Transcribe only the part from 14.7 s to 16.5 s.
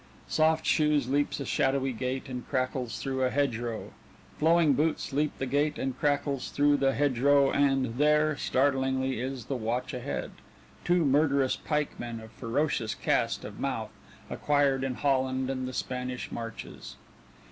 in Holland and the Spanish